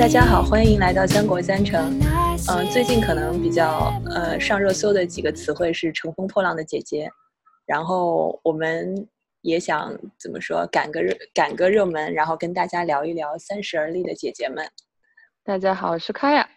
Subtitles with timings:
[0.00, 2.00] 大家好，欢迎来到三国三城。
[2.48, 7.06] 嗯，最近可能比较呃上热搜的几个词汇是“乘风破浪的姐姐”，
[7.66, 9.06] 然后我们
[9.42, 14.66] 也想怎么说赶个热赶个热门，然后跟大家聊一聊三十而立的姐姐们。
[15.44, 16.48] 大家好，我是卡雅。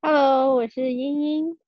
[0.00, 1.58] Hello，我是茵茵，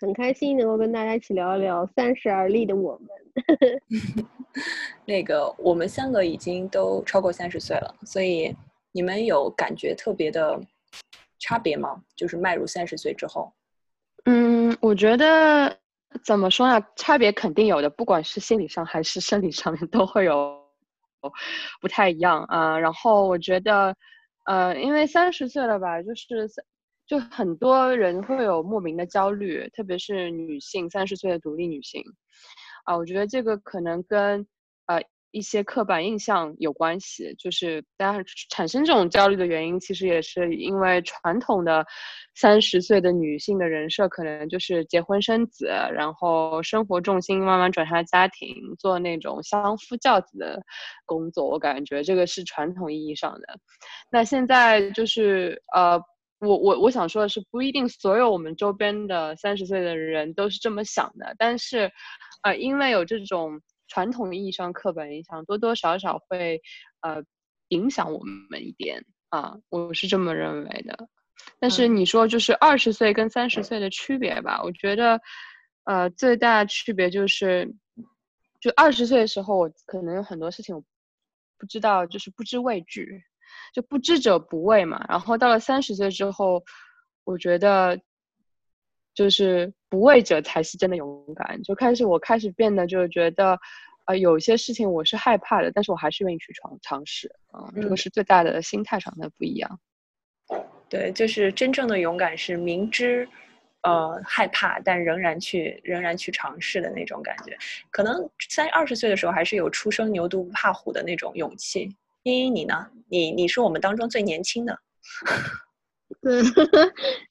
[0.00, 4.26] 很开心能够跟大家一起聊一聊三十而立的我们。
[5.06, 8.54] 那个我们三个已经都超过三十岁了，所以
[8.92, 10.60] 你们有感觉特别的
[11.38, 12.02] 差别吗？
[12.14, 13.52] 就是迈入三十岁之后，
[14.24, 15.76] 嗯，我觉得
[16.24, 20.62] 怎么说呢，差别肯定有的，不管是心理上还是生理上面都会有
[21.80, 23.96] 不太一样啊、然后我觉得，
[24.44, 26.48] 呃，因为三十岁了吧，就是
[27.06, 32.02] 就很多人会有莫名的焦虑，特别是女性，三十岁的独立女性，
[32.84, 34.46] 啊、我觉得这个可能跟
[34.86, 41.84] 呃一些刻板印象有关系，就是当然产生这种焦虑的原因，其实也是因为传统的
[42.36, 50.62] 三十岁的女性的人设可能就是结婚生子，然后生活重心慢慢转向家庭，做那种相夫教子的
[51.04, 53.58] 工作，我感觉这个是传统意义上的。
[54.10, 56.00] 那现在就是呃。
[56.44, 61.88] 我我我想说的是，不一定所有我们周边的三十岁的人都是这么想的，但是，
[62.42, 63.60] 呃，因为有这种
[63.92, 66.62] 传统意义上刻板印象，多多少少会
[67.02, 67.22] 呃
[67.68, 71.08] 影响我们一点啊，我是这么认为的。
[71.58, 75.20] 但是嗯你说就是二十岁跟三十岁的区别吧，我觉得，
[75.84, 77.70] 呃，最大的区别就是，
[78.62, 80.82] 就二十岁的时候，我可能有很多事情我
[81.58, 83.22] 不知道，就是不知畏惧，
[83.74, 85.04] 就不知者不畏嘛。
[85.06, 86.64] 然后到了三十岁之后，
[87.24, 88.00] 我觉得
[89.14, 91.62] 就是不畏者才是真的勇敢。
[91.62, 93.58] 就开始我开始变得就是觉得，
[94.06, 97.30] 呃，有些事情我是害怕的，但是我还是愿意去尝尝试。
[97.50, 99.80] 啊、这个嗯是最大的心态上的不一样。
[100.88, 103.28] 对，就是真正的勇敢是明知
[103.82, 107.56] 呃害怕，但仍然去仍然去尝试的那种感觉。
[107.90, 111.88] 可能三二十岁的时候还是有初生牛犊不怕虎的那种勇气。
[112.24, 112.88] 茵茵，你呢？
[113.08, 114.78] 你你是我们当中最年轻的。
[116.22, 116.40] 对，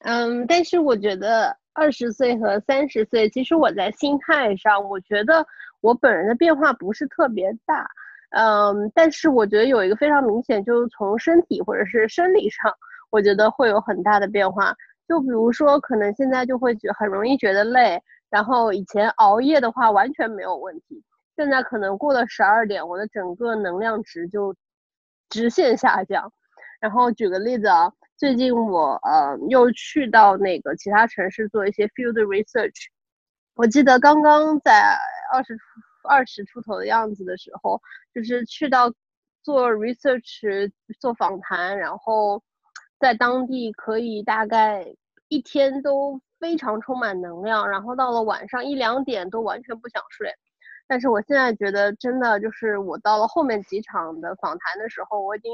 [0.00, 5.46] 嗯，但是我觉得二十岁和三十岁，其实我在心态上，我觉得
[5.82, 7.86] 我本人的变化不是特别大。
[8.30, 12.72] 嗯，但是我觉得有一个非常明显，就是从身体或者是生理上，
[13.10, 14.74] 我觉得会有很大的变化。
[15.06, 18.00] 就比如说，可能现在就会觉很容易觉得累，
[18.30, 21.04] 然后以前熬夜的话完全没有问题，
[21.36, 24.54] 现在可能过了十二点，我的整个能量值就
[25.28, 26.32] 直线下降。
[26.80, 32.86] 然后举个例子啊，最近我呃又去到那个其他城市做一些 field research，
[33.54, 34.96] 我记得刚刚在
[35.32, 35.62] 二十出
[36.08, 37.80] 二十出头的样子的时候，
[38.14, 38.92] 就是去到
[39.42, 42.42] 做 research 做访谈，然后
[42.98, 44.86] 在当地可以大概
[45.28, 50.34] 一天都非常充满能量，然后到了晚上一两点都完全不想睡。
[50.88, 55.52] 但是我现在觉得真的就是我到了后面几场的访谈的时候，我已经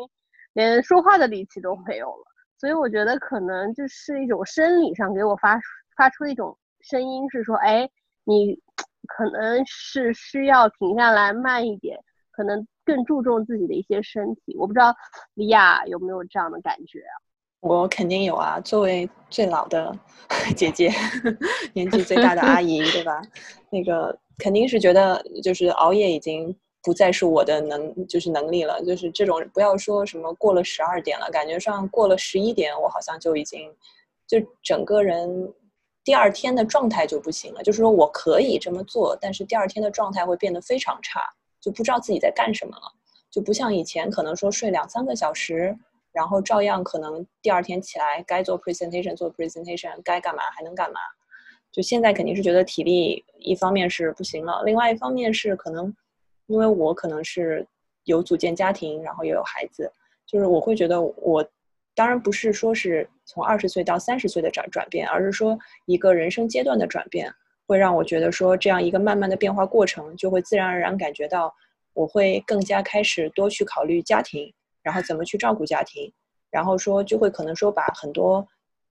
[0.52, 2.24] 连说话的力气都没有了。
[2.58, 5.60] 所以我觉得可能就是一种生理上给我发
[5.96, 7.88] 发出一种声音，是说，哎，
[8.24, 8.58] 你
[9.06, 11.98] 可能是需要停下来慢一点，
[12.30, 14.56] 可能更注重自己的一些身体。
[14.58, 14.94] 我不知道
[15.34, 17.02] 李亚有没有这样的感觉？
[17.60, 19.92] 我肯定有啊，作为最老的
[20.56, 20.90] 姐姐，
[21.74, 23.20] 年纪最大的阿姨，对吧？
[23.70, 28.80] 那个肯定是觉得，就是熬夜已经不再是我的能，就是能力了。
[28.84, 33.74] 就是这种不要说什么过了十二点了，感觉上过了十一点，我好像就已经，
[34.28, 35.52] 就整个人
[36.08, 37.62] 第二天的状态就不行了。
[37.62, 41.20] 就是说我可以这么做，但是第二天的状态会变得非常差，
[41.60, 42.90] 就不知道自己在干什么了，
[43.30, 45.76] 就不像以前可能说睡两三个小时。
[46.10, 50.98] 然后照样可能第二天起来该做 presentation 做 presentation，该干嘛还能干嘛。
[51.70, 55.94] 就现在肯定是觉得体力一方面是不行了，另外一方面是可能
[56.46, 57.64] 因为我可能是
[58.04, 59.92] 有组建家庭，然后也有孩子，
[60.26, 61.46] 就是我会觉得我
[61.94, 67.30] 当然不是说是从二十岁到三十岁的转转变，而是说一个人生阶段的转变，
[67.66, 71.54] 会让我觉得说这样一个慢慢的变化过程，就会自然而然感觉到
[71.92, 74.52] 我会更加开始多去考虑家庭。
[74.80, 76.10] 然后怎么去照顾家庭，
[76.50, 78.46] 然后说就会可能说把很多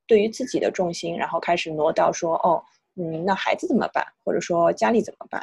[0.05, 2.61] 对于自己的重心，然后开始挪到说哦，
[2.97, 5.41] 嗯，那孩子怎么办，或者说家里怎么办？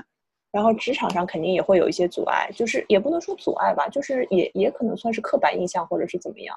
[0.53, 6.57] 然后职场上肯定也会有一些阻碍，就是也不能说阻碍吧，就是也也可能算是刻板印象或者是怎么样，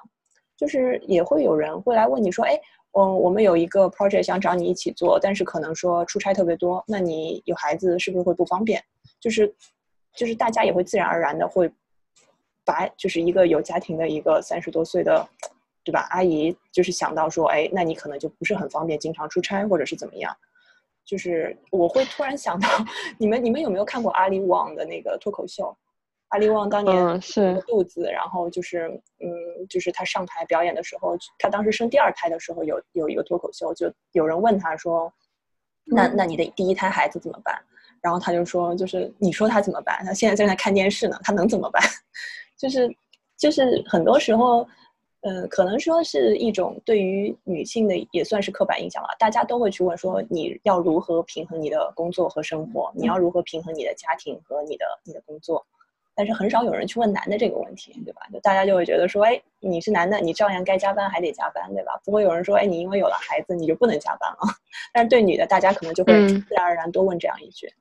[0.58, 2.60] 就是也会有人会来问你说，哎，
[2.98, 8.82] 嗯，我们有一个 project 想找你一起做，但是可能说出差特别多，那你有孩子是不是会不方便？
[9.18, 9.54] 就是
[10.14, 11.70] 就是大家也会自然而然的会。
[12.64, 15.26] 把就是一个有家庭的一个三十多岁的
[15.82, 16.06] 对吧？
[16.10, 20.36] 阿姨就是想到说，哎，那你可能就不是很方便经常出差，或者是怎么样。
[21.02, 22.68] 就是我会突然想到，
[23.16, 25.74] 你们你们有没有看过阿里网的那个脱口秀？
[26.28, 28.88] 阿里旺当年是肚子，然后就是
[29.20, 35.12] 嗯，就是他上台表演的时候，他当时生第二胎的时候有有一个脱口秀，就有人问他说，
[35.84, 37.58] 那那你的第一胎孩子怎么办？
[38.00, 40.04] 然后他就说，就是你说他怎么办？
[40.04, 41.82] 他现在正在看电视呢，他能怎么办？
[42.58, 42.88] 就是
[43.36, 44.66] 就是很多时候。
[45.22, 49.08] 嗯，可能说是一种对于女性的也算是刻板印象了。
[49.18, 52.92] 大家都会去问说，你要如何平衡你的工作和生活？
[52.94, 55.66] 你要如何平衡你的家庭和你的你的工作？
[56.18, 58.22] 但是很少有人去问男的这个问题，对吧？
[58.32, 61.92] 就大家就会觉得说，哎，你是男的，你照样该加班还得加班，对吧？
[62.04, 64.38] 不会有人说，哎，你因为有了孩子你就不能加班了。
[64.92, 67.72] 但是对女的，大家可能就会自然而然多问这样一句。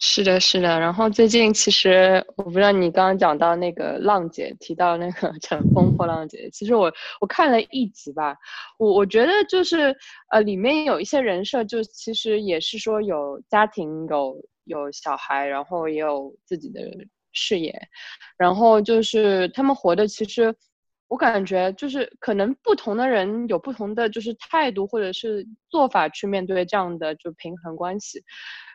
[0.00, 0.80] 是的，是的。
[0.80, 8.36] 然后最近其实我不知道你刚刚讲到那个浪姐提到那个 乘风破浪姐，其实我我看了一集吧，
[8.76, 9.96] 我我觉得就是
[10.30, 16.80] 呃里面有一些人设，就其实也是说有家庭有有小孩，然后也有自己的
[17.36, 17.72] 视野，
[18.38, 20.52] 然后就是他们活的其实
[21.08, 28.24] 我感觉就是可能不同的人有不同的就是态度或者是做法去面对这样的就平衡关系。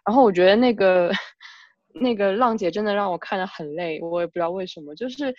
[0.05, 1.11] 然后我觉得那个
[1.93, 4.95] 那个浪姐真的让我看得很累，我也不知道为什么。
[4.95, 5.35] 就是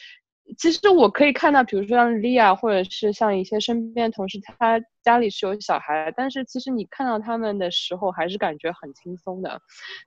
[0.58, 9.60] 其实我可以看到，比如说像莉亚，或者是像一些身边同事，他家里是有小孩，但是其实你看到他们的时候，还是感觉很轻松的。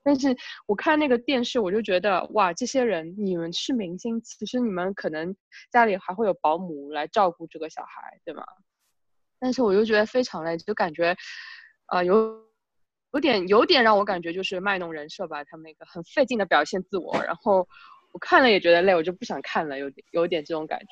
[0.03, 0.35] 但是
[0.67, 5.35] 我看那个电视，我就觉得哇，这些人你们是明星，其实你们可能
[5.71, 8.43] 家里还会有保姆来照顾这个小孩，对吗？
[9.39, 11.15] 但是我又觉得非常累，就感觉
[11.87, 12.45] 啊有。
[13.13, 17.65] 有点有点让我感觉就是卖弄人设吧，他们那个很费劲的表现自我，然后
[18.15, 20.85] 我看了也觉得累，我就不想看了，有点有点这种感觉。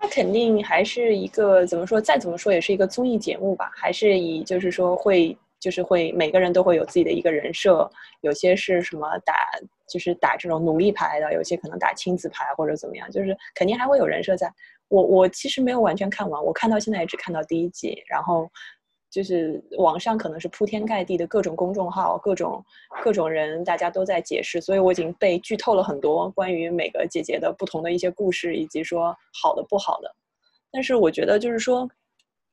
[0.00, 9.34] 它肯定还是一个怎么说，再怎么说也是一个综艺节目吧，还是以就是说会就是会每个人都会有自己的一个人设，有些是什么打
[9.88, 14.48] 就是打这种努力牌的，有些可能打亲子牌或者怎么样，就是肯定还会有人设在。
[14.86, 18.48] 我我其实没有完全看完，我看到现在也只看到第一集，然后。
[19.12, 22.64] 就是网上可能是铺天盖地的各种公众号、各种
[23.04, 30.10] 各种人，大家都在解释，所以我已经被剧透了很多关于每个姐姐的不同的一些故事，以及说好的不好的。
[30.70, 31.86] 但是我觉得就是说，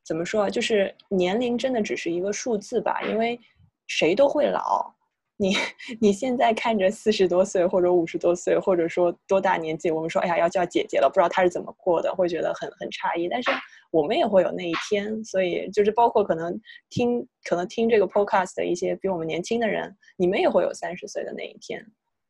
[0.04, 0.50] 怎么说啊？
[0.50, 3.40] 就是年龄真的只是一个数字吧，因为
[3.88, 4.94] 谁都会老。
[5.42, 5.56] 你
[6.02, 13.30] 你现在看着四十多岁或者五十多岁，或者说多大年纪，我们说哎呀要叫姐姐了，不知道她是怎么过的，会觉得很很诧异。
[13.30, 13.50] 但是
[13.90, 16.60] 我们也会有那一天，所以就是包括可能
[16.90, 21.84] 听可能听这个 podcast 的一些比我们年轻的人，你们也会有三十岁的那一天。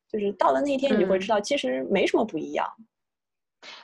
[0.08, 2.68] 就是到了那一天，你就会知道其实没什么不一样。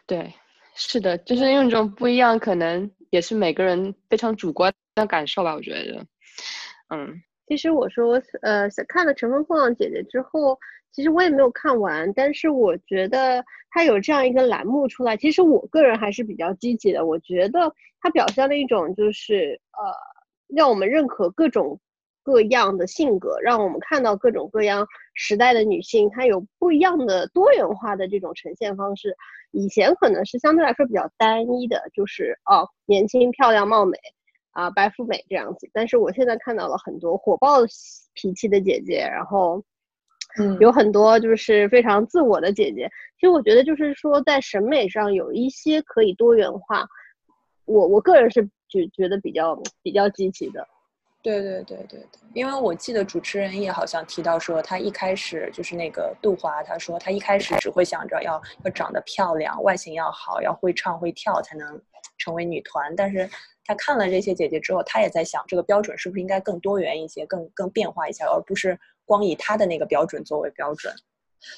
[0.06, 0.32] 对，
[0.76, 5.56] 是的，就是因为这种不一样，可能也是每个人非常主观的感受吧。
[5.56, 6.06] 我觉得，
[6.96, 7.22] 嗯。
[7.48, 10.58] 其实我说，呃，看了《乘风破浪姐姐》之后，
[10.92, 17.06] 其实我也没有看完，但是我觉得它有这样一个栏目出来，其实我个人还是比较积极的。
[17.06, 19.94] 我觉得它表现了一种就是呃，
[20.48, 21.80] 让我们认可各种
[22.24, 29.16] 各样的性格，让我们看到各种各样时代的女性，她有不一样的多元化的这种呈现方式。
[29.52, 33.98] 以前可能是相对来说比较单一的，就是哦，年轻漂亮貌美。
[34.56, 37.58] 啊，白富美这样子，但是我现在看到了很多火爆
[38.14, 39.62] 脾气的姐姐，然后，
[40.40, 42.90] 嗯，有很多就是非常自我的姐姐。
[43.20, 46.88] 其实我觉得就是说，在审美上有一些可以多元化，
[47.66, 50.66] 我我个人是觉觉得比较比较积极的。
[51.22, 61.82] 对对对对对，因为我记得主持人也好像提到说，他一开始就是那个杜华，他说他一开始只会想着要要长得漂亮，外形要好，要会唱会跳才能
[62.18, 63.30] 成为女团，但是。
[63.66, 70.94] 他看了这些姐姐之后，他也在想，这个标准是不是应该更多元一些，更更变化一些，而不是光以他的那个标准作为标准。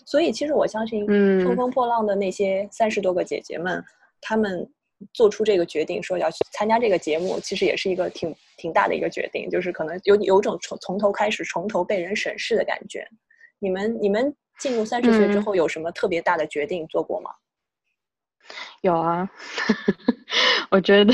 [0.05, 1.05] 所以，其实我相信，
[1.39, 3.83] 乘风破浪的那些三十多个姐姐们，
[4.19, 4.69] 她们
[5.13, 13.07] 做出这个决定，说要去参加这个节目，其实也是一个挺挺大的一个决定，就是可能有有种从从头开始，从头被人审视的感觉。
[13.59, 17.31] 你们你们进入三十岁之后，有什么特别大的决定做过吗？
[18.81, 19.29] 有啊，
[20.69, 21.13] 我觉得，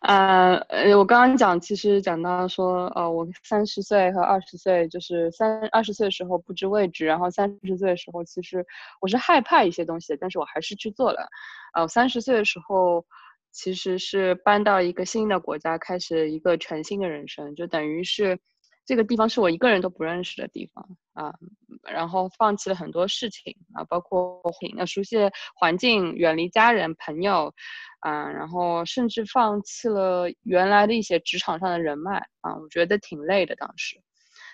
[0.00, 0.60] 呃，
[0.96, 8.64] 我刚刚讲，其实讲到说，呃，我三十岁和二十岁，就是三二十岁的时候不知位置，然后三十岁的时候，其实
[9.00, 11.28] 我是害怕一些东西，但是我还是去做了。
[11.74, 13.04] 呃，三十岁的时候，
[13.50, 18.38] 其实是搬到一个新的国家，开始一个全新的人生，就等于是。
[18.86, 21.34] 这个地方是我一个人都不认识的地方啊，
[21.82, 24.40] 然后放弃了很多事情啊，包括
[24.76, 25.16] 那熟悉
[25.56, 27.52] 环境，远离家人朋友，
[28.00, 34.00] 啊，然后甚至放弃了原来的一些职场上的人脉啊，我觉得挺累的当时。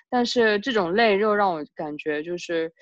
[0.09, 2.73] 但是这种累又让我感觉就是，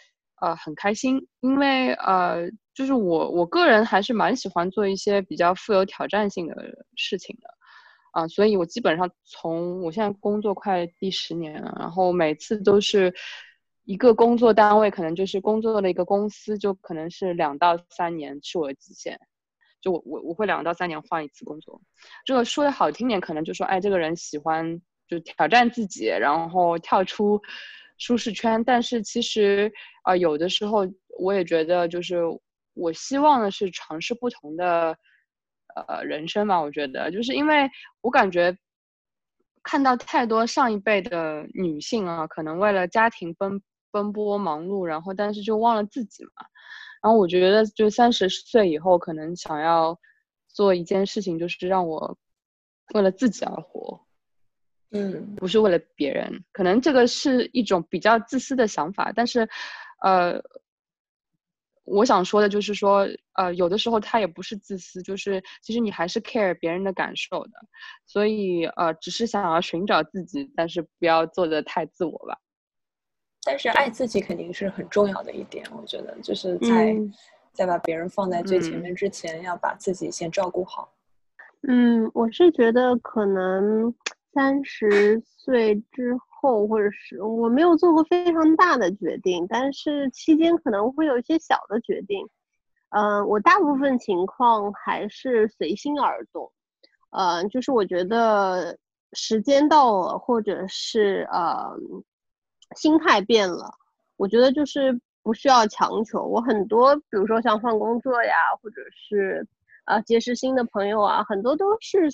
[0.41, 6.57] 呃，很开心，因为呃，就是我我个人还是蛮喜欢做一些比较富有挑战性的
[6.97, 7.49] 事情的，
[8.13, 13.15] 啊，所以我基本上从我现在工作快第十年了，然后每次都是
[13.85, 19.19] 一个工作单位，可能就是工作的一个公司，就可能是两到三年是我的极限。
[19.81, 21.81] 就我我我会两到三年换一次工作，
[22.27, 27.41] 这个说的好听点，可能就说哎，这个人喜欢就挑战自己，然后跳出
[27.97, 28.63] 舒适圈。
[28.63, 30.87] 但是其实啊，有的时候
[31.19, 32.19] 我也觉得，就是
[32.75, 34.95] 我希望的是尝试不同的
[35.75, 36.61] 呃人生吧。
[36.61, 38.57] 我觉得，就是因为我感觉
[39.63, 43.61] 看到太多上一辈的女性啊，可能为了家庭奔
[43.91, 46.31] 奔波忙碌，然后但是就忘了自己嘛。
[47.03, 49.99] 然后我觉得，就三十岁以后，可能想要
[50.49, 52.17] 做一件事情，就是让我
[52.95, 53.99] 为了自己而活，
[54.91, 56.45] 嗯，不是为了别人。
[56.53, 59.49] 可能这个是一种比较自私的想法，但是，
[60.03, 60.39] 呃，
[61.91, 67.53] 我想说的就是说，呃，有的时候他也不是自私，就是其实你还是 care 别人的感受的，
[68.07, 72.39] 所以，呃，只是想要寻找自己，但是不要做的太自我吧。
[73.43, 76.97] 但是爱自己肯定是很重要的一点，我觉得就是在
[77.53, 80.93] 在把别人放在最前面之前，要把自己先照顾好。
[81.67, 83.93] 嗯，我是觉得可能
[84.33, 92.29] 三十岁之后，或者是我没有做过非常大的决定，但是期间可能会有一些小的决定。
[92.91, 96.51] 嗯，我大部分情况还是随心而动。
[97.11, 98.79] 嗯，就是我觉得
[99.13, 101.77] 时间到了，或者是呃。
[102.77, 103.69] 心态变了，
[104.17, 106.23] 我觉得就是不需要强求。
[106.23, 108.33] 我很多，比如说像换工作呀，
[108.63, 109.45] 或者是
[109.87, 112.09] 啊结识新的朋友啊，很多都是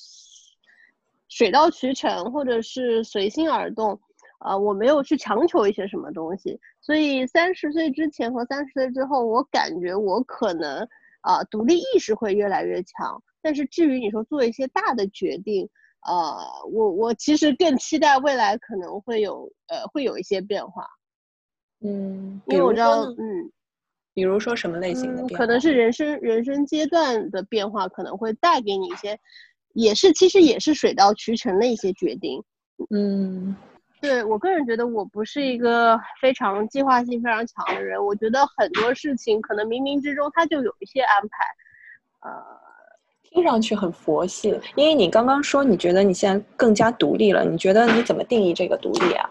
[1.29, 4.01] 水到渠成，或者是随心而动。
[4.47, 6.57] 啊，我没有去强求一些什么东西。
[6.81, 10.87] 所以三十岁之前和三十岁之后，我感觉我可能
[11.23, 13.21] 啊独立意识会越来越强。
[13.43, 15.69] 但是至于你说做一些大的决定，
[16.07, 16.37] 呃，
[16.73, 20.87] 我我其实更期待未来可能会有呃会有一些变化，
[21.85, 23.51] 嗯，因为我知道，嗯，
[24.15, 29.19] 比如说什么类型的变化，可能是人生人生阶段的变化，可能会带给你一些，
[29.75, 32.43] 也是其实也是水到渠成的一些决定，
[32.91, 33.55] 嗯，
[34.07, 42.45] 对我个人觉得我不是一个非常计划性非常强的人，我觉得很多事情可能冥冥之中它就有一些安排，呃。
[43.29, 49.29] 听上去很佛系，因为你刚刚说你觉得你现在更加独立了，你觉得你怎么定义这个独立啊？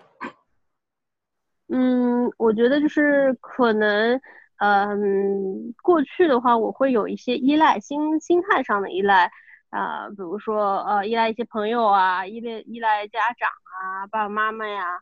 [1.69, 4.19] 嗯，我觉得就是可能，
[4.57, 9.31] 嗯，过去的话我会有一些依赖，心心态上的依赖
[9.69, 15.01] 啊，比如说呃，依赖一些朋友啊，依赖依赖家长啊，爸爸妈妈呀。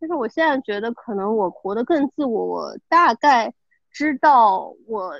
[0.00, 3.54] 但是我现在觉得，可能我活得更自我，我大概
[3.90, 5.14] 知道我。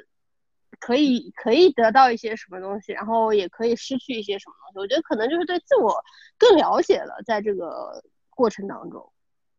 [0.80, 4.78] 可以可以得到一些什么东西，然后也可以失去一些什么东西。
[4.80, 5.94] 我觉得可能就是对自我
[6.36, 9.10] 更了解了，在这个过程当中，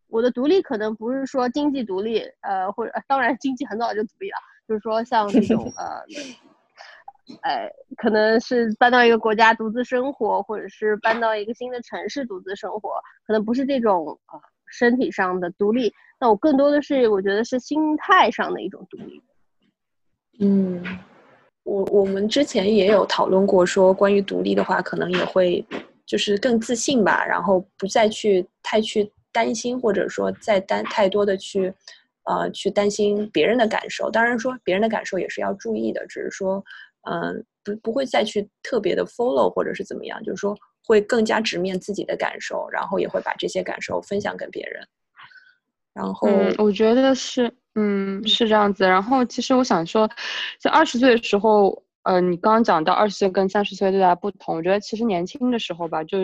[0.07, 4.37] 我的独立可能不是说经济独立，呃，或者当然经济很早就独立了，
[4.67, 6.03] 就是说像这种呃，
[7.41, 12.91] 哎，可能是搬到一个国家独自生活，或者是搬到一个新的城市独自生活，
[13.25, 14.39] 可能不是这种呃
[14.71, 19.21] 身体上的独立，那我更多的是我觉得是心态上的一种独立。
[20.39, 20.83] 嗯，
[21.63, 25.65] 我我们之前也有讨论过，说关于独立的话，可能也会
[26.05, 31.73] 就是更自信吧，然后不再去太去担心，或者说再担太多的去
[32.25, 34.11] 呃去担心别人的感受。
[34.11, 36.63] 当然说别人的感受也是要注意的，只是说
[37.05, 44.87] 嗯不不会再去特别的 follow 或者是怎么样，就是说会更加直面自己的感受，然后也会把这些感受分享给别人。
[45.93, 47.53] 然后我觉得是。
[47.77, 48.85] 嗯，是这样子。
[48.85, 50.09] 然后，其实我想说，
[50.61, 56.19] 在二十岁的时候，呃，你刚刚讲到二十岁跟三十岁最大的不同，我觉得其实年轻的时候吧，就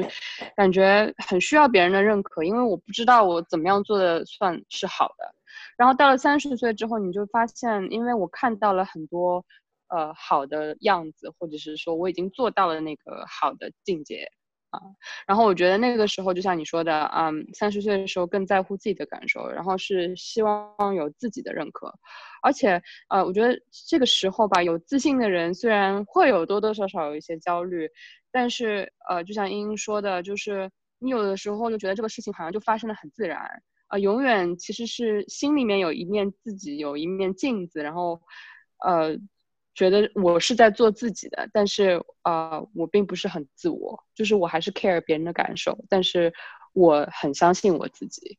[0.55, 5.35] 感觉很需要别人的认可，因为我不知道我怎么样做的算是好的。
[5.75, 9.43] 然后到了三十岁之后，你就发现，因为我看到了很多
[9.91, 14.27] 呃好的样子，或者是说我已经做到了那个好的境界。
[14.71, 14.79] 啊，
[15.27, 21.93] 然后我觉得那个时候就像你说的，嗯，三十岁的时候更在乎自己的感受，然后是希望有自己的认可，
[22.41, 23.53] 而且呃，我觉得
[23.89, 27.89] 这个时候吧，有自信的人虽然会有多多少少有一些焦虑，
[28.31, 33.41] 但是呃，就像英英说的，就是你有的时候就觉得这个事情好像就发生的很自然，
[33.87, 38.21] 啊，永远其实是心里面有一面自己有一面镜子，然后
[38.85, 39.17] 呃。
[39.81, 46.31] 觉得我是在做自己的，但是呃，我并不是很自我，就是我还是 care 别人的感受，但是
[46.73, 48.37] 我很相信我自己。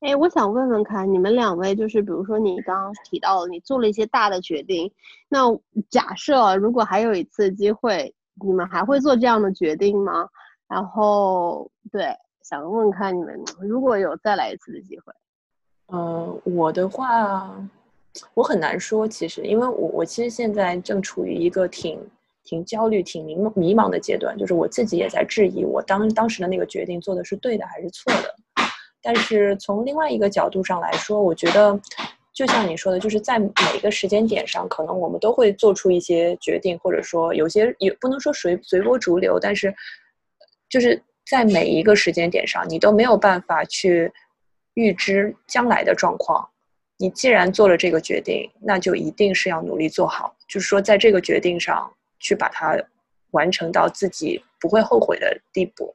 [0.00, 4.92] 哎，我想问问看，你们两位就是，比如说你刚刚提到了你做了一些大的决定，
[5.30, 5.40] 那
[5.88, 10.28] 假设如果还有一次机会，你们还会做这样的决定吗？
[10.68, 15.14] 然后，对，想问问看你们，如果有再来一次的机会，
[15.86, 17.56] 呃，我的话，
[18.34, 22.00] 我很难说，其实，因为我我其实现在正处于一个挺
[22.44, 28.34] 挺焦虑、挺迷迷茫的阶段，就是我自己也在质疑我当当时的那个决定做的是对的还是错的。
[29.00, 31.78] 但是从另外一个角度上来说，我觉得，
[32.34, 39.72] 就像你说的，就是在每一个时间点上，可能我们都会做出一些决定，或者说有些也不能说随随波逐流，但是
[40.68, 44.12] 就是在每一个时间点上，你都没有办法去
[44.74, 46.48] 预知将来的状况。
[46.98, 51.90] 你既然做了这个决定，那就一定是要努力做好，就是说在这个决定上
[52.20, 52.76] 去把它
[53.30, 55.94] 完成到自己不会后悔的地步。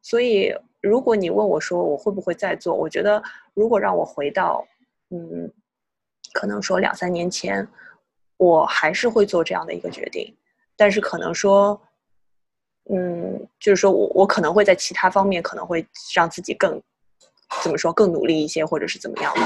[0.00, 0.54] 所以。
[0.86, 3.22] 如果你问我说我会不会再做，我觉得
[3.54, 4.62] 如果让我回到，
[5.08, 5.50] 嗯，
[6.34, 7.66] 可能说两三年前，
[8.36, 10.36] 我还是会做这样的一个决定，
[10.76, 11.80] 但是可能说，
[12.90, 16.78] 嗯，就是说我我可能会在其他方面可能会让自己更
[17.62, 19.40] 怎么说更努力一些，或者是怎么样的。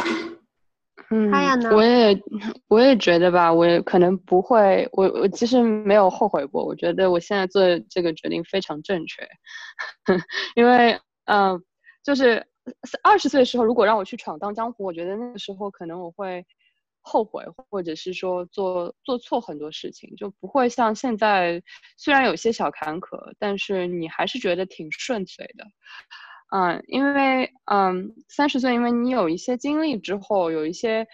[1.10, 1.30] 嗯，
[1.74, 2.20] 我也
[2.68, 9.26] 我也觉得吧，我也可能不会，我我其实没有后悔过，我觉得我现在做这个决定非常正确，
[10.56, 10.98] 因为。
[11.30, 11.62] 嗯，
[12.02, 12.42] 就是
[13.02, 16.42] 二十岁的时候，如果让我去闯荡江湖，我觉得那个时候可能我会
[17.02, 21.62] 后悔，或者是说做做错很多事情，就不会像现在，
[21.98, 25.66] 虽然有些小坎坷，但是你还是觉得挺顺遂的。
[26.50, 31.06] 嗯，因为嗯，三十岁，因为你有一些经历之后，有一些。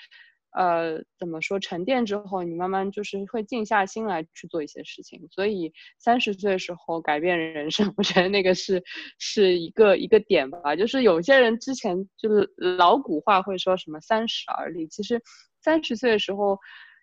[0.56, 1.58] 呃，怎么说？
[1.58, 5.26] 沉淀之后，你慢慢就是会静下心来去做一些事情。
[5.32, 8.80] 所以三十岁的时候改变人生，我觉得那个是
[9.18, 10.76] 是一个一个点吧。
[10.76, 15.20] 就是有些人之前就是老古话会说什么三十而立，其实
[15.60, 16.56] 三十岁的时候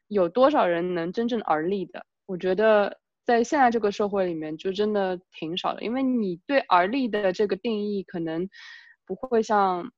[0.08, 2.06] 有多少人能真正而立的？
[2.28, 3.01] 我觉得
[3.32, 8.50] 在现在这个社会里面就真的挺少的，因为你对而立的这个定义可能
[9.06, 9.92] 不会像。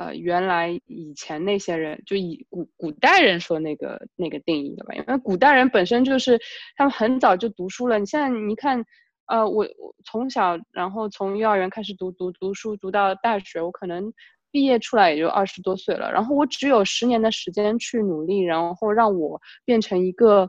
[0.00, 6.38] 呃，原来以前那些人就以古古代人说那个那个定义的吧，因为古代人本身就是
[6.76, 7.98] 他们很早就读书了。
[7.98, 8.80] 你现在你看，
[9.26, 14.12] 呃，我我从小然后从幼儿园开始读读读书，读到大学，我可能
[14.52, 16.12] 毕业出来也就二十多岁了。
[16.12, 20.48] 然后我只有十年的时间去努力，然后让我变成一个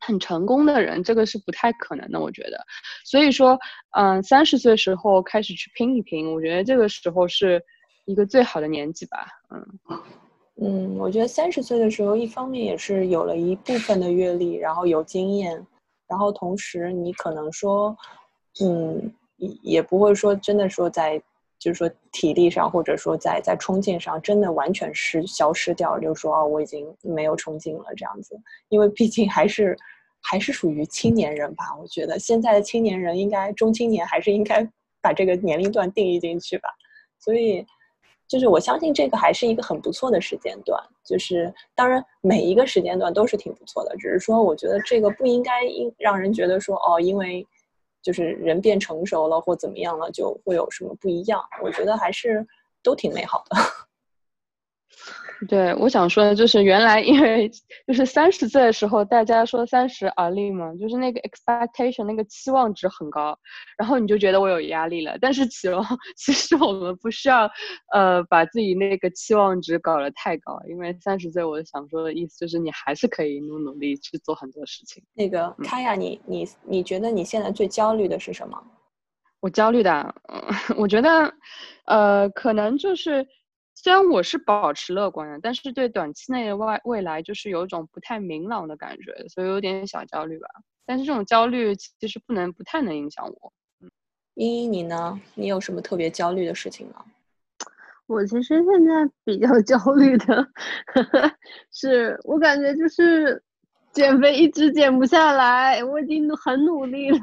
[0.00, 2.58] 很成功的人，这个是不太可能的，我觉得。
[3.04, 3.58] 所以说，
[3.96, 7.62] 嗯，三十岁时候开始去拼一拼，我觉得这个时候是。
[8.10, 10.00] 一个最好的年纪吧，嗯
[10.62, 15.66] 嗯，我觉得三十岁的时候，一方面也是有了一部分的阅历，然后有经验，
[16.08, 17.94] 然后同时你可能说，
[18.64, 21.22] 嗯，也也不会说真的说在，
[21.58, 29.76] 就是说体力上或者说在在冲劲上真的完全是消失掉，就是说哦，我已经没有冲劲了这样子，因为毕竟还是
[30.22, 34.66] 还是属于青年人吧，我觉得现在的青年人应该中青年还是应该
[35.02, 36.68] 把这个年龄段定义进去吧，
[37.18, 37.66] 所以。
[38.30, 45.62] 就是我相信这个还是一个很不错的时间段，就是当然每一个时间段都是挺不错的，只是说我觉得这个不应该
[45.96, 47.46] 让人觉得说哦，因为
[48.02, 52.46] 就是人变成熟了或怎么样了就会有什么不一样，我觉得还是
[52.82, 53.56] 都挺美好的。
[55.46, 57.48] 对，我想说的就是，原来因为
[57.86, 63.38] 就是三十岁的时候，大家说三十而立嘛，就是那个 expectation 那个期望值很高，
[63.78, 65.16] 然后你就觉得我有压力了。
[65.20, 65.72] 但是其实
[66.16, 67.48] 其实我们不需要，
[67.92, 75.00] 呃，把自己那个期望值搞得太高，因为三十岁，我想说的意思就是你还是可以努努力去做很多事情。
[75.14, 78.60] 那个卡亚，你你你觉得你现在最焦虑的是什么？
[79.40, 80.42] 我焦虑的，嗯，
[80.76, 81.32] 我觉得，
[81.86, 83.24] 呃，可能就是。
[83.80, 90.48] 虽然我是保持乐观的，但是对短期内的外未来就是有一种不太明朗的感觉，所以有点小焦虑吧。
[90.84, 93.52] 但是这种焦虑其实不能不太能影响我。
[94.34, 95.20] 依依，你呢？
[95.36, 97.04] 你有什么特别焦虑的事情吗？
[98.08, 100.48] 我其实现在比较焦虑的
[101.70, 103.40] 是，我感觉就是
[103.92, 107.18] 减肥一直减不下来，我已经很努力了。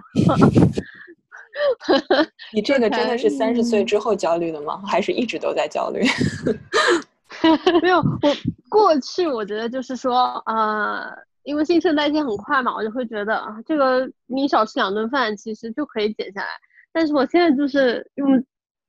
[2.54, 4.82] 你这个真的是三十岁之后焦虑的吗？
[4.86, 6.04] 还是一直都在焦虑？
[7.82, 8.36] 没有，我
[8.70, 11.06] 过去我觉得就是说，呃，
[11.44, 16.48] 因为新陈代谢很快嘛，我就会觉得啊，这个你少吃两顿饭其实就可以减下来。
[16.94, 18.44] 但是我现在就是用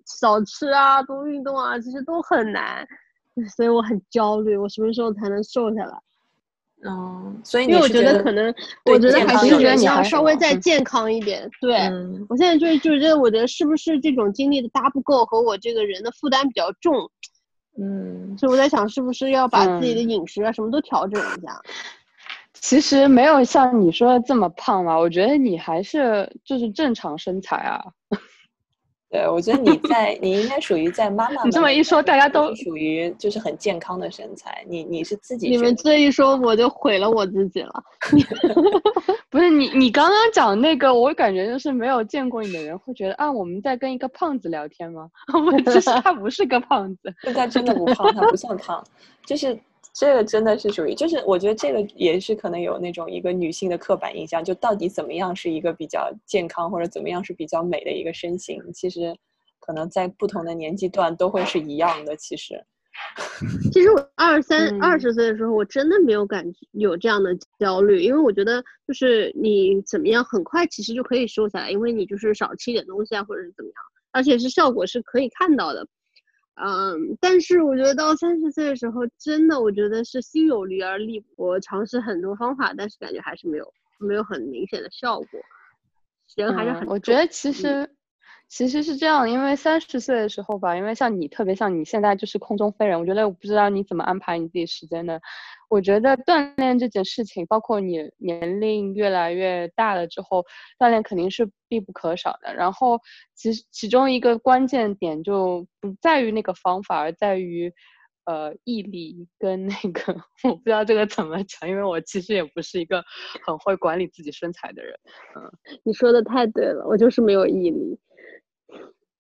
[0.07, 2.87] 少吃啊，多运动啊，其实都很难，
[3.55, 5.99] 所以我很焦虑，我什么时候才能瘦下来？
[6.85, 11.49] 嗯，所以因为我觉得可能，我觉得还是觉得你要稍微再健康一点。
[11.61, 11.75] 对
[12.29, 17.11] 我现在就是就是觉得，我觉得是不是这种精力的搭不够，和我这个人的负担比较重。
[17.79, 21.61] 嗯，所以我在想，是不是要把自己的饮食啊什么都调整一下。
[22.55, 27.83] 其实没有像你说的这么胖吧，我觉得你还是就是正常身材啊。
[29.17, 31.43] 对，我觉得你在，你应该属于在妈妈。
[31.43, 34.63] 你这么一说，大家都属于就是很健康的身材。
[34.69, 35.49] 你你是自己。
[35.49, 37.73] 你们这一说，我就毁了我自己了。
[39.31, 45.09] 不是你，你刚刚讲那个，我感觉就是没有见过你的人会觉得啊，我们在跟一个胖子聊天吗？
[45.33, 48.85] 我其实 他不是个胖子，他真的不胖，他不算胖，
[49.25, 49.59] 就是。
[49.99, 59.17] 这个真的是属于，就是我觉得这个也是可能有那种一个女性的刻板印象，就到底怎么样是一个比较健康，或者怎么样是比较美的一个身形，其实
[59.59, 62.15] 可能在不同的年纪段都会是一样的。
[62.17, 62.63] 其实，
[63.73, 73.75] 其实我二三二十岁的时候，我真的没有感觉有这样的焦虑，因为我觉得就是你怎么样，很快其实就可以瘦下来，因为你就是少吃一点东西啊，或者是怎么样，
[74.13, 75.87] 而且是效果是可以看到的。
[76.57, 81.45] 嗯，但是我觉得到三十岁的时候，真的我觉得是心有余而力不。
[81.45, 85.41] 我尝试很多方法，但是感觉还是没有没有很明显的效果。
[86.35, 87.89] 人还是很，我觉得其实
[88.49, 95.21] 其实是这样，因为三十岁的时候吧，因为像你特别像你现在就是空中飞人，我觉得我不知道你怎么安排你自己时间的。
[95.69, 100.45] 我觉得锻炼这件事情，包括你年龄越来越大了之后，
[100.79, 102.55] 锻炼肯定是必不可少的。
[102.55, 103.01] 然后，
[103.35, 107.73] 其实其中一个关键点就不在于那个方法，而在于，
[108.27, 113.05] 呃，毅力跟那个，我不知道这个怎么讲，因为我其实也不是一个
[113.45, 114.95] 很会管理自己身材的人。
[115.37, 115.51] 嗯，
[115.85, 117.99] 你说的太对了，我就是没有毅力。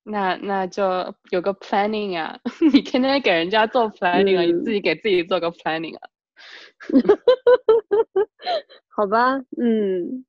[0.09, 0.85] 那那就
[1.31, 2.39] 有个 planning 啊，
[2.73, 6.09] 你天天给人家做 planning 啊，你自己给自己做个 planning 啊。
[8.89, 10.25] 好吧，嗯，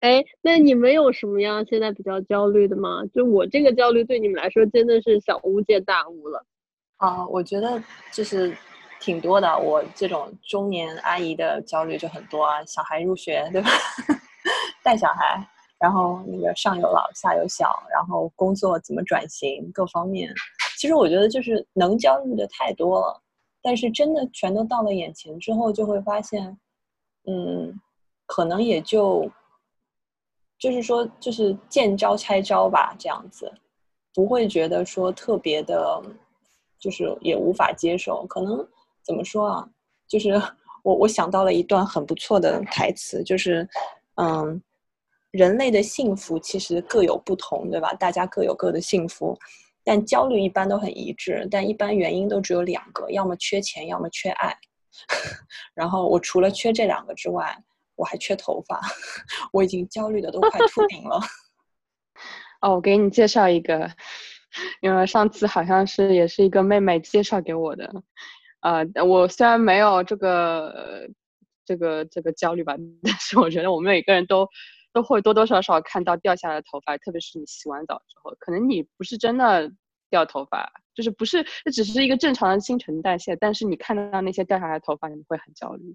[0.00, 3.02] 哎，那你们有什么样现在比较焦虑的吗？
[3.14, 6.44] 就我这个焦虑对你们来说真的是小巫见大巫了。
[6.98, 8.54] 啊，我觉得就是
[9.00, 9.58] 挺多的。
[9.58, 13.70] 我这种中年阿姨的焦虑就很多啊，小孩入学对吧？
[14.84, 15.46] 带小孩，
[15.78, 20.32] 然后那个上有老下有小，然后工作怎么转型，各方面，
[20.78, 23.22] 其实我觉得就是能焦虑的太多了。
[23.62, 26.58] 但是真的全都到了眼前之后，就会发现，
[27.26, 27.80] 嗯，
[28.26, 29.30] 可能也就，
[30.58, 33.52] 就是说，就是见招拆招吧，这样子，
[34.14, 36.02] 不会觉得说特别的，
[36.78, 38.24] 就是也无法接受。
[38.26, 38.66] 可能
[39.04, 39.68] 怎么说啊？
[40.08, 40.30] 就是
[40.82, 43.68] 我我想到了一段很不错的台词，就是，
[44.14, 44.62] 嗯，
[45.30, 47.92] 人类的幸福其实各有不同，对吧？
[47.94, 49.38] 大家各有各的幸福。
[49.84, 54.56] 但焦虑一般都很一致，但一般原因都只有两个，要么缺钱，要么缺爱。
[55.74, 57.56] 然后我除了缺这两个之外，
[57.96, 58.80] 我还缺头发，
[59.52, 61.20] 我已经焦虑的都快 秃顶了。
[62.60, 63.90] 哦，我给你介绍一个，
[64.82, 67.90] 因为上次好像是也是一个妹妹介绍给我的。
[68.60, 71.08] 呃，我虽然没有这个
[71.64, 74.48] 这个这个焦虑吧，但是我觉得我们每个人都。
[74.92, 79.70] 都会多多少少看到掉下来的头发，特别是你洗完澡之后，可能你不是真的
[80.10, 85.94] 掉头发，就是不是，这只是一个正常的新陈代谢，但是你看到那些掉下来的头发，你会很焦虑。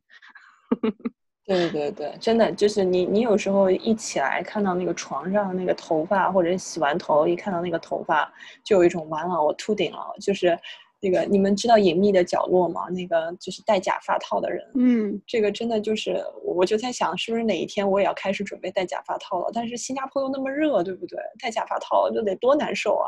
[1.46, 8.32] 对对对，真的就是你，你有时候一起来看到那个床上那个头发，或者洗完头一看到那个头发，
[8.64, 10.58] 就有一种完了，我秃顶了，就是。
[11.06, 12.90] 那个你们知道隐秘的角落吗？
[12.90, 14.66] 那个就是戴假发套的人。
[14.74, 19.52] 嗯，这个真的就是，我就在想，是不是哪一天我也要开始准备戴假发套了？
[19.54, 21.20] 但是新加坡又那么热，对不对？
[21.40, 23.08] 戴假发套就得多难受啊！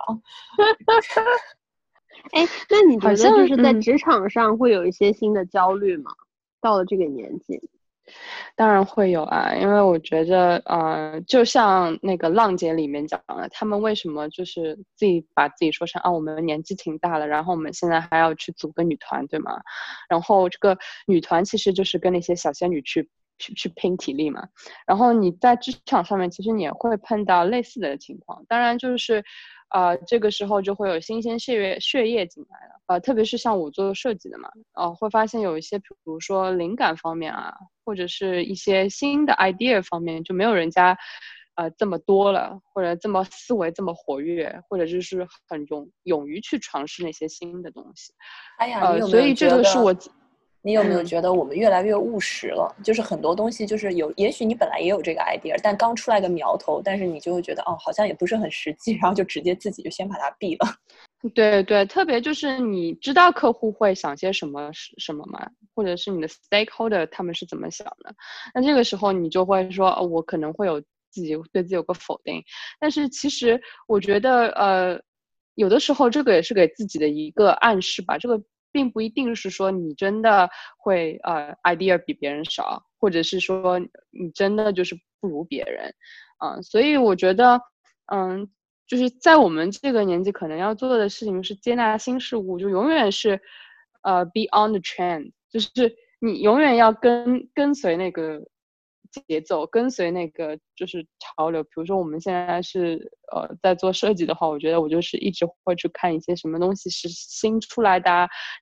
[2.33, 6.11] 哎，那你觉得就是在职场上会有一些新的焦虑吗？
[6.61, 7.59] 到了这个年纪？
[8.55, 19.61] 当然会有啊，因为我觉得，呃，就像那个浪姐里面讲的，他们为什么就是自己把自己说成啊，我们年纪挺大了，然后我们现在还要去组个女团，对吗？
[20.09, 24.47] 然后这个女团其实就是跟那些小仙女去去去拼体力嘛。
[24.85, 29.23] 然后你在职场上面，其实你也会碰到类似的情况，当然就是。
[29.69, 37.53] 呃，这个时候就会有新鲜血液血液进来了，呃，特别是像我做设计的嘛，哦，会发现有一些，比如说灵感方面啊，
[37.83, 40.97] 或者是一些新的 idea 方面，就没有人家，
[41.55, 48.13] 呃，这么多了，或者这么思维这么活跃，或者就是很勇勇于去尝试那些新的东西。
[48.57, 49.93] 哎呀，呃，所以这个是我。
[50.67, 52.75] 你有没有觉得我们越来越务实了？
[52.83, 60.75] 就是很多东西，就是有，也许你本来也有这个 idea，但刚出来个苗头，但是你就会觉得，哦，好像也不是很实际，然后就直接自己就先把它毙了。
[61.33, 65.49] 对对，特别就是你知道客户会想些什么什么吗？
[65.73, 68.13] 或者是你的 stakeholder 他们是怎么想的？
[68.53, 72.43] 那这个时候你就会说，哦，我可能会有自己对自己有个否定。
[72.77, 75.01] 但是其实我觉得，呃，
[75.55, 78.17] 有的时候这个也是给自己的一个暗示吧。
[78.17, 78.37] 这个
[78.71, 83.79] 并不一定是说你真的会呃 idea 比别人少，或者是说
[84.11, 85.93] 你真的就是不如别人，
[86.43, 87.61] 嗯，所以我觉得，
[88.13, 88.49] 嗯。
[88.89, 93.37] 就是在我们这个年纪，可能要做的事情是接纳新事物，就永远是，
[94.01, 98.39] 呃，be on the trend，就是你永远要跟跟随那个
[99.27, 101.63] 节奏，跟随那个就是潮流。
[101.63, 108.09] 比如说我们现在是呃在做设计的话，我觉得我就是一直会去看一些什么东西是新出来的，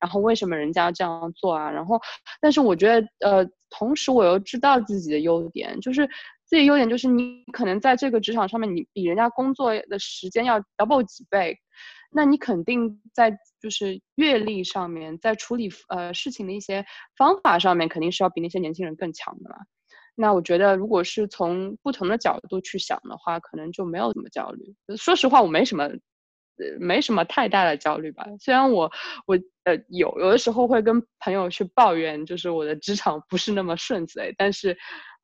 [0.01, 1.69] 然后为什么人家这样做啊？
[1.69, 1.99] 然后，
[2.41, 6.07] 但是我觉得呃，同时我又知道自己的优点，就是。
[6.47, 11.57] 自己优点就是你可能在这个职场上面，你比人家工作的时间要 double 几倍，
[12.11, 16.85] 那你肯定在就是阅历上面，在处理呃事情的一些
[17.17, 19.55] 方法上面，肯定是要比那些年轻人更强的嘛。
[20.15, 24.73] 那我觉得，如果是从不同的角度去想的话，可能就没有这么焦虑。
[24.97, 28.25] 说实话，我没什么，呃，没什么太大的焦虑吧。
[28.39, 28.91] 虽然我
[29.27, 34.77] 我呃有有的时候会跟朋友去抱怨，就是我的职场不是那么顺遂，但是，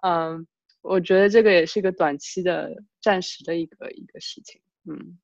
[0.03, 0.45] 嗯。
[0.83, 2.71] 我觉得这个也是一个短期的、
[3.03, 4.59] 暂时的一个一个事情。
[4.89, 5.19] 嗯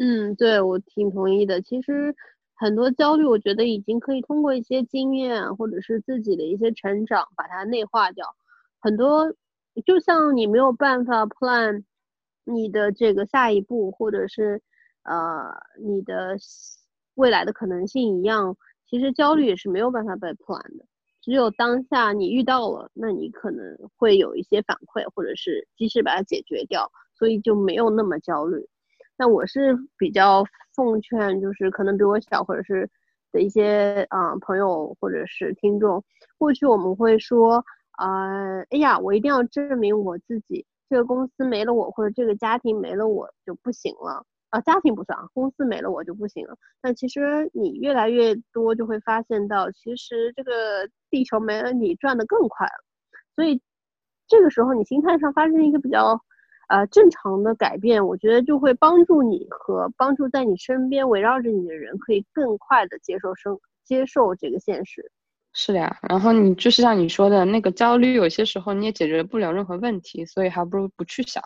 [0.00, 1.62] 嗯，对我挺同意的。
[1.62, 2.12] 其实
[2.56, 8.26] 很多焦虑，我觉得已经可以通过一些经验或者是自己的一些成长把它内化掉。
[8.80, 9.32] 很多
[9.84, 11.84] 就像你没有办法 plan
[12.44, 14.60] 你的这个下一步，或者是
[15.04, 16.36] 呃你的
[17.14, 18.56] 未来的可能性一样，
[18.88, 20.84] 其实焦虑也是没有办法被 plan 的。
[21.22, 28.66] 只有当下你遇到了，那你可能会有一些反馈，或者是及时把它解决掉，所以就没有那么焦虑。
[29.18, 30.42] 那我是比较
[30.74, 32.88] 奉劝，就是可能比我小或者是
[33.32, 36.02] 的一些啊朋友或者是听众，
[36.38, 37.62] 过去我们会说
[38.00, 44.24] 啊，哎呀，我一定要证明我自己，这个公司没了我，或者这个家庭没了我就不行了。
[44.48, 46.56] 啊，家庭不算啊，公司没了我就不行了。
[46.80, 52.72] 但其实你越来越多就会发现到，其实这个地球没了你转的更快了。
[53.36, 53.60] 所以
[54.28, 56.18] 这个时候你心态上发生一个比较
[56.68, 65.12] 呃正常的改变，我觉得就会帮助你和帮助在你身边围绕着你的人，可以更快的接受生接受这个现实。
[65.52, 71.42] 是的呀，然后你就是像你说的那个焦虑，有些时候你也解决不了任何问题，所以还不如不去想。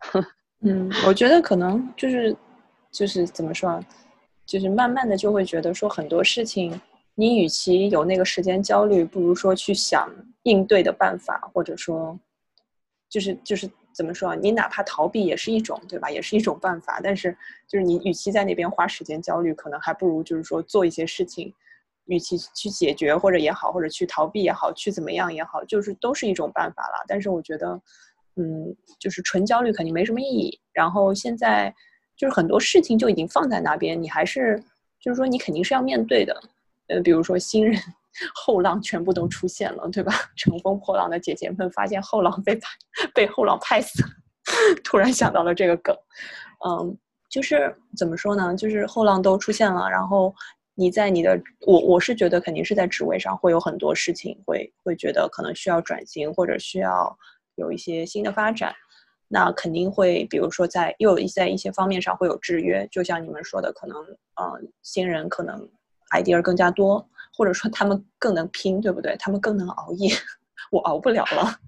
[0.62, 2.36] 嗯，我觉得可能就是。
[2.92, 3.84] 就是怎么说啊？
[4.46, 6.80] 就是慢慢的就会觉得说很多事情，
[7.14, 10.08] 你与其有那个时间焦虑，不如说去想
[10.44, 12.18] 应对的办法，或者说，
[13.10, 14.34] 就是就是怎么说啊？
[14.34, 16.08] 你哪怕逃避也是一种，对吧？
[16.08, 16.98] 也是一种办法。
[17.02, 17.36] 但是
[17.68, 21.52] 就是你与其在那边花时间焦虑，可能还不如就是说做一些事情，
[22.06, 27.04] 与其去解决或者也好，或者去逃避也好，去怎么样也好，就是都是一种办法了。
[27.06, 27.80] 但是我觉得，
[28.36, 30.60] 嗯，就是纯焦虑肯定没什么意义。
[30.72, 31.74] 然后现在。
[32.18, 34.58] 就是很多事情就已经放在那边，你还是
[34.98, 36.34] 就是说你肯定是要面对的，
[36.86, 37.78] 呃，比如说新人
[38.34, 40.14] 后浪全部都出现了，对吧？
[40.34, 42.68] 乘风破浪的姐姐们发现后浪被拍
[43.14, 44.02] 被后浪拍死，
[44.82, 45.94] 突然想到了这个梗，
[46.66, 46.96] 嗯，
[47.28, 48.56] 就是怎么说呢？
[48.56, 50.34] 就是后浪都出现了，然后
[50.78, 57.18] 你在你的我我是觉得肯定是在职位上会有很多事情会会觉得可能需要转型或者需要
[57.54, 58.74] 有一些新的发展。
[59.28, 63.96] 那肯定会，比如说在又一在一些方面上会有制约，就像你们说的，可能
[64.36, 65.68] 呃新人可能
[66.10, 67.04] idea 更加多，
[67.36, 69.16] 或者说他们更能拼，对不对？
[69.18, 70.14] 他们更能熬夜，
[70.70, 71.58] 我熬不了了。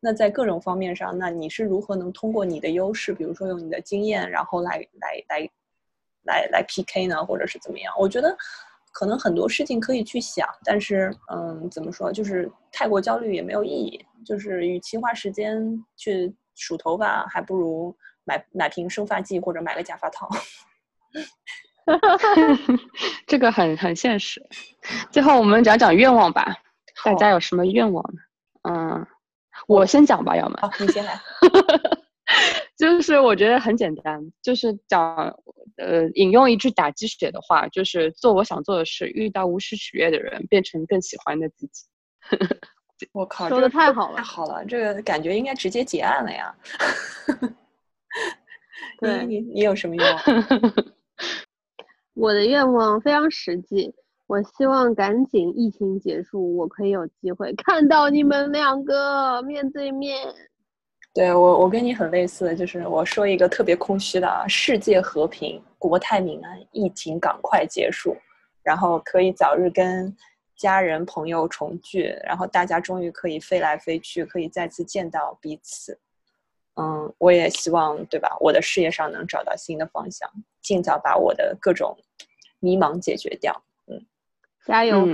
[0.00, 5.48] 那在各种方面上，那你是如何能通过你的优势，比如说用你的经验，然后来来来
[6.24, 7.94] 来来 PK 呢，或者是怎么样？
[7.98, 8.36] 我觉得
[8.92, 16.34] 可能很多事情可以去想，但是嗯，怎么说，就是太过焦虑也没有意义，就是与其花时间去。
[16.56, 20.28] 数头发还不如买买瓶生发剂或者买个假发套，
[23.26, 24.40] 这个很很现实。
[25.10, 26.56] 最后我们讲讲愿望吧，
[27.04, 28.20] 大家有什么愿望呢？
[28.70, 29.04] 嗯，
[29.66, 31.20] 我先讲吧，要么好，你先来。
[32.78, 35.36] 就是我觉得很简单，就是讲
[35.76, 41.84] 呃，引用一句打鸡血的话，就是做我想做的事，遇到无需取悦的人，变成更喜欢的自己。
[43.12, 46.54] 我靠，说的太好了，太好了，这个感觉应该直接结案了呀。
[49.00, 50.22] 对你，你有什么愿望？
[52.14, 53.92] 我的愿望非常实际，
[54.28, 60.16] 我希望赶紧疫情结束，我可以有机会看到你们两个面对面。
[61.14, 68.16] 对我，我跟你很类似，就是我说一个特别空虚的啊，世界和平，国泰民安，疫情赶快结束，
[68.64, 70.12] 然后可以早日跟
[70.56, 75.96] 家人朋友重聚，然后大家终于可以飞来飞去，可以再次见到彼此。
[76.74, 78.36] 嗯，我也希望，对吧？
[78.40, 80.28] 我的事业上能找到新的方向，
[80.60, 81.96] 尽早把我的各种
[82.58, 83.62] 迷茫解决掉。
[83.86, 84.04] 嗯，
[84.66, 85.06] 加油，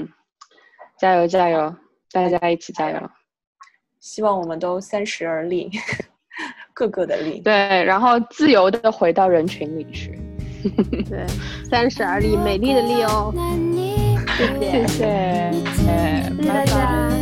[0.96, 1.76] 加油，加油，
[2.10, 3.10] 大家一起加油！
[4.00, 5.70] 希望我们都三十而立，
[6.74, 7.40] 个个的立。
[7.40, 7.52] 对，
[7.84, 10.18] 然后自由的回到人群里去。
[11.08, 11.26] 对，
[11.70, 13.32] 三十而立，美丽的丽哦。
[14.36, 17.19] 谢谢，谢谢，谢谢大家。